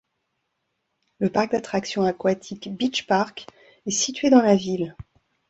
Le 1.19 1.29
parc 1.29 1.51
d'attractions 1.51 2.01
aquatiques 2.03 2.75
Beach 2.75 3.05
Park 3.05 3.45
est 3.85 3.91
situé 3.91 4.31
dans 4.31 4.41
la 4.41 4.55
ville. 4.55 4.95